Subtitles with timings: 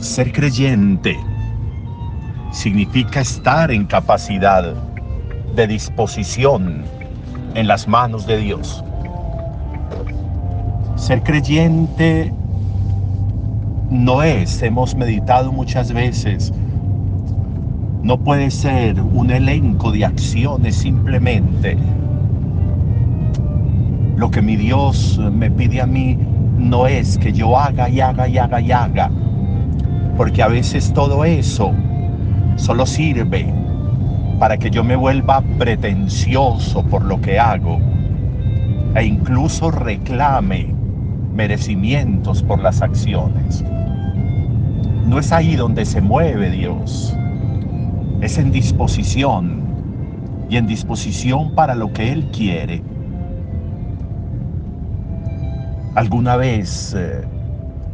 [0.00, 1.14] Ser creyente
[2.52, 4.74] significa estar en capacidad
[5.54, 6.84] de disposición
[7.54, 8.82] en las manos de Dios.
[10.96, 12.32] Ser creyente
[13.90, 16.50] no es, hemos meditado muchas veces,
[18.02, 21.76] no puede ser un elenco de acciones simplemente.
[24.16, 26.16] Lo que mi Dios me pide a mí
[26.56, 29.10] no es que yo haga y haga y haga y haga,
[30.20, 31.72] porque a veces todo eso
[32.56, 33.50] solo sirve
[34.38, 37.80] para que yo me vuelva pretencioso por lo que hago
[38.94, 40.74] e incluso reclame
[41.34, 43.64] merecimientos por las acciones.
[45.06, 47.16] No es ahí donde se mueve Dios,
[48.20, 49.62] es en disposición
[50.50, 52.82] y en disposición para lo que Él quiere.
[55.94, 57.22] Alguna vez eh,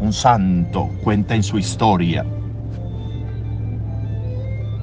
[0.00, 2.24] un santo cuenta en su historia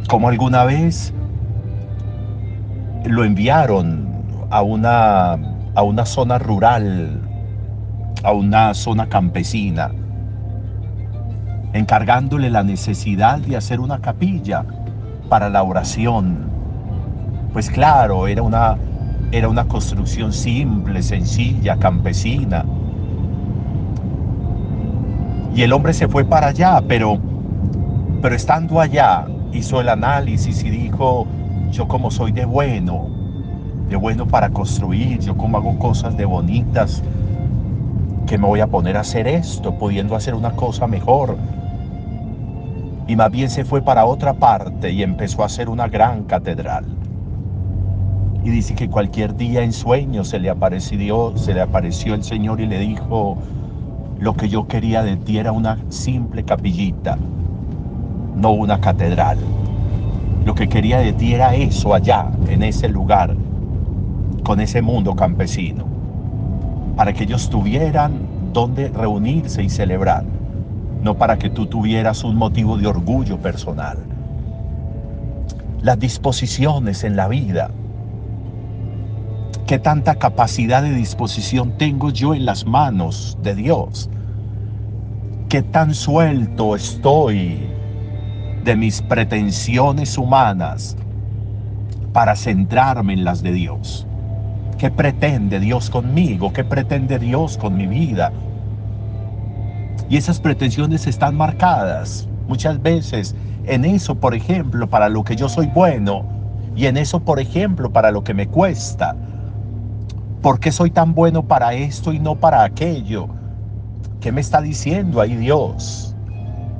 [0.08, 1.14] como alguna vez
[3.06, 4.08] lo enviaron
[4.50, 5.34] a una,
[5.76, 7.20] a una zona rural,
[8.24, 9.92] a una zona campesina,
[11.74, 14.66] encargándole la necesidad de hacer una capilla
[15.30, 16.50] para la oración.
[17.52, 18.78] Pues claro, era una,
[19.32, 22.66] era una construcción simple, sencilla, campesina.
[25.58, 27.18] Y el hombre se fue para allá, pero,
[28.22, 31.26] pero estando allá, hizo el análisis y dijo,
[31.72, 33.08] yo como soy de bueno,
[33.90, 37.02] de bueno para construir, yo como hago cosas de bonitas,
[38.28, 41.36] que me voy a poner a hacer esto, pudiendo hacer una cosa mejor.
[43.08, 46.86] Y más bien se fue para otra parte y empezó a hacer una gran catedral.
[48.44, 52.62] Y dice que cualquier día en sueño se le apareció, se le apareció el Señor
[52.62, 53.40] y le dijo,
[54.20, 57.18] lo que yo quería de ti era una simple capillita
[58.38, 59.40] no una catedral.
[60.46, 63.36] Lo que quería de ti era eso allá, en ese lugar,
[64.44, 65.86] con ese mundo campesino,
[66.96, 68.14] para que ellos tuvieran
[68.54, 70.24] donde reunirse y celebrar,
[71.02, 73.98] no para que tú tuvieras un motivo de orgullo personal.
[75.82, 77.72] Las disposiciones en la vida,
[79.68, 84.10] qué tanta capacidad de disposición tengo yo en las manos de Dios,
[85.50, 87.60] qué tan suelto estoy
[88.64, 90.96] de mis pretensiones humanas
[92.14, 94.08] para centrarme en las de Dios.
[94.78, 96.54] ¿Qué pretende Dios conmigo?
[96.54, 98.32] ¿Qué pretende Dios con mi vida?
[100.10, 103.36] Y esas pretensiones están marcadas muchas veces
[103.66, 106.24] en eso, por ejemplo, para lo que yo soy bueno
[106.74, 109.16] y en eso, por ejemplo, para lo que me cuesta.
[110.48, 113.28] ¿Por qué soy tan bueno para esto y no para aquello?
[114.22, 116.16] ¿Qué me está diciendo ahí Dios?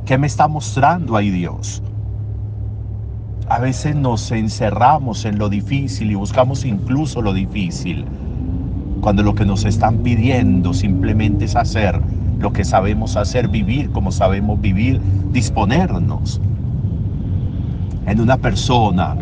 [0.06, 1.84] ¿Qué me está mostrando ahí Dios?
[3.50, 8.06] A veces nos encerramos en lo difícil y buscamos incluso lo difícil,
[9.02, 12.00] cuando lo que nos están pidiendo simplemente es hacer
[12.40, 15.02] lo que sabemos hacer, vivir como sabemos vivir,
[15.34, 16.40] disponernos.
[18.06, 19.18] En una persona,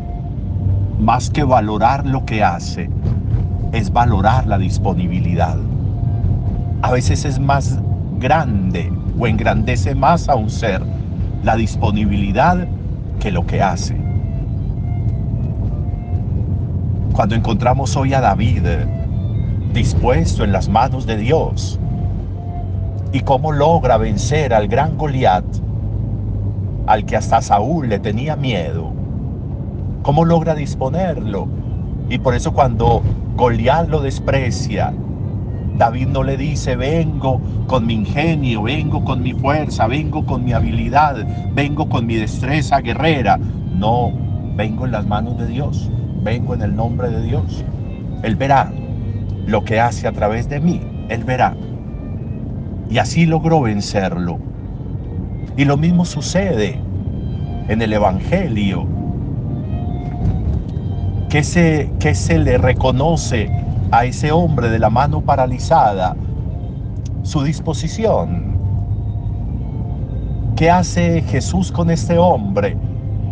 [1.00, 2.92] más que valorar lo que hace,
[3.76, 5.58] es valorar la disponibilidad.
[6.82, 7.78] A veces es más
[8.20, 10.82] grande o engrandece más a un ser
[11.44, 12.68] la disponibilidad
[13.20, 13.98] que lo que hace.
[17.12, 18.64] Cuando encontramos hoy a David
[19.74, 21.78] dispuesto en las manos de Dios
[23.12, 25.44] y cómo logra vencer al gran Goliat,
[26.88, 28.94] al que hasta Saúl le tenía miedo,
[30.02, 31.48] cómo logra disponerlo.
[32.10, 33.02] Y por eso cuando
[33.36, 34.94] Goliat lo desprecia,
[35.78, 40.54] David no le dice, vengo con mi ingenio, vengo con mi fuerza, vengo con mi
[40.54, 41.18] habilidad,
[41.54, 43.38] vengo con mi destreza guerrera.
[43.38, 44.14] No,
[44.56, 45.92] vengo en las manos de Dios,
[46.24, 47.66] vengo en el nombre de Dios.
[48.24, 48.72] Él verá
[49.48, 50.80] lo que hace a través de mí,
[51.10, 51.58] Él verá.
[52.90, 54.40] Y así logró vencerlo.
[55.58, 56.80] Y lo mismo sucede
[57.68, 58.88] en el Evangelio,
[61.36, 63.52] que se, que se le reconoce
[63.92, 66.16] a ese hombre de la mano paralizada
[67.24, 68.56] su disposición.
[70.56, 72.78] ¿Qué hace Jesús con este hombre?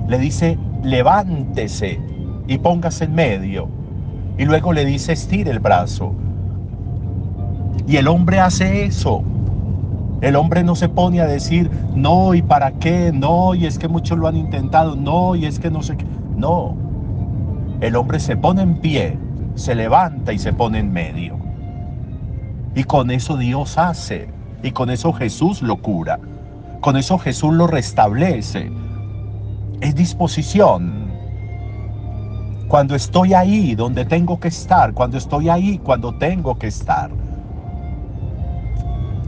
[0.09, 1.97] Le dice, levántese
[2.45, 3.69] y póngase en medio.
[4.37, 6.13] Y luego le dice, estire el brazo.
[7.87, 9.23] Y el hombre hace eso.
[10.19, 13.13] El hombre no se pone a decir, no, ¿y para qué?
[13.13, 14.93] No, y es que muchos lo han intentado.
[14.97, 16.05] No, y es que no sé qué.
[16.35, 16.83] No.
[17.83, 19.17] El hombre se pone en pie
[19.55, 21.37] se levanta y se pone en medio.
[22.75, 24.29] Y con eso Dios hace,
[24.63, 26.17] y con eso Jesús lo cura.
[26.79, 28.71] Con eso Jesús lo restablece.
[29.81, 31.11] Es disposición.
[32.69, 37.11] Cuando estoy ahí donde tengo que estar, cuando estoy ahí cuando tengo que estar.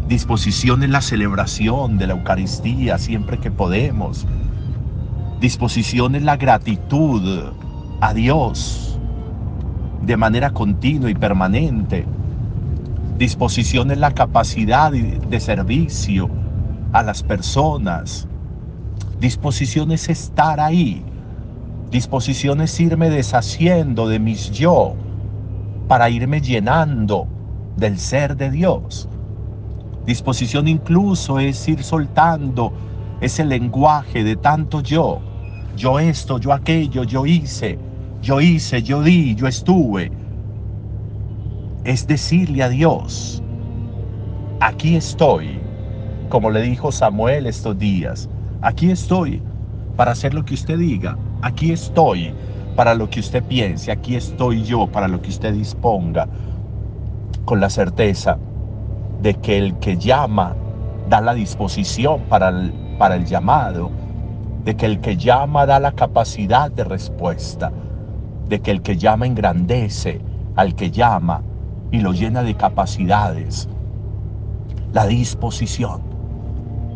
[0.08, 4.26] Disposición en la celebración de la Eucaristía siempre que podemos.
[5.42, 7.52] Disposición en la gratitud
[8.02, 9.00] a Dios
[10.02, 12.06] de manera continua y permanente.
[13.18, 16.30] Disposición en la capacidad de servicio
[16.92, 18.28] a las personas.
[19.20, 21.04] Disposición es estar ahí.
[21.90, 24.96] Disposición es irme deshaciendo de mis yo
[25.88, 27.28] para irme llenando
[27.78, 29.08] del ser de Dios.
[30.06, 32.74] Disposición incluso es ir soltando
[33.22, 35.20] ese lenguaje de tanto yo.
[35.76, 37.78] Yo esto, yo aquello, yo hice,
[38.22, 40.12] yo hice, yo di, yo estuve.
[41.84, 43.44] Es decirle a Dios,
[44.60, 45.60] aquí estoy,
[46.30, 48.30] como le dijo Samuel estos días,
[48.62, 49.42] aquí estoy
[49.96, 52.34] para hacer lo que usted diga, aquí estoy
[52.76, 56.28] para lo que usted piense, aquí estoy yo para lo que usted disponga,
[57.46, 58.38] con la certeza
[59.22, 60.56] de que el que llama
[61.10, 63.92] da la disposición para el, para el llamado,
[64.66, 67.72] de que el que llama da la capacidad de respuesta
[68.48, 70.22] de que el que llama engrandece
[70.56, 71.42] al que llama
[71.92, 73.68] y lo llena de capacidades.
[74.94, 76.02] La disposición,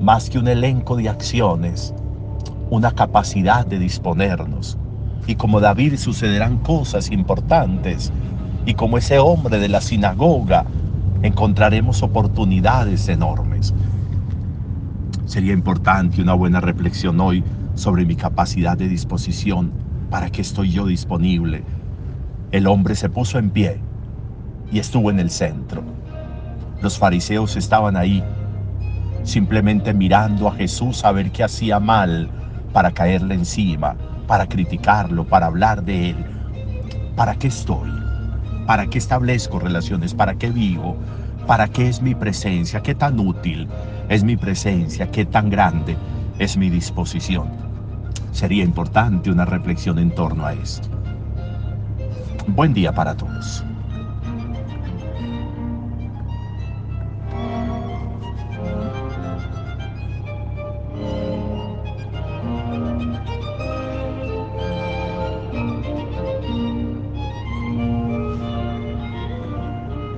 [0.01, 1.93] más que un elenco de acciones,
[2.69, 4.77] una capacidad de disponernos.
[5.27, 8.11] Y como David sucederán cosas importantes,
[8.65, 10.65] y como ese hombre de la sinagoga,
[11.23, 13.73] encontraremos oportunidades enormes.
[15.25, 17.43] Sería importante una buena reflexión hoy
[17.79, 19.71] sobre mi capacidad de disposición
[20.09, 21.63] ¿para qué estoy yo disponible?
[22.51, 23.81] El hombre se puso en pie
[24.69, 25.81] y estuvo en el centro.
[26.81, 28.21] Los fariseos estaban ahí,
[29.23, 32.29] simplemente mirando a Jesús a ver qué hacía mal
[32.73, 33.95] para caerle encima,
[34.27, 36.25] para criticarlo, para hablar de él.
[37.15, 37.89] ¿Para qué estoy?
[38.67, 40.13] ¿Para qué establezco relaciones?
[40.13, 40.97] ¿Para qué vivo?
[41.47, 42.81] ¿Para qué es mi presencia?
[42.81, 43.69] ¿Qué tan útil
[44.09, 45.09] es mi presencia?
[45.09, 45.95] ¿Qué tan grande
[46.39, 47.68] es mi disposición?
[48.31, 50.87] Sería importante una reflexión en torno a esto.
[52.47, 53.63] Buen día para todos.